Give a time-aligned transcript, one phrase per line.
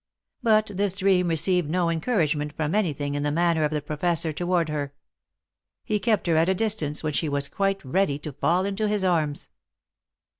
[0.41, 4.67] But this dream received no encouragement from anything in the manner of the Professor toward
[4.67, 4.95] her.
[5.83, 9.03] He kept her at a distance when she was quite ready to fall into his
[9.03, 9.49] arms.